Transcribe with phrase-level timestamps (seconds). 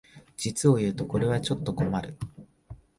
[0.35, 2.17] 実をいうとこれはちょっと困る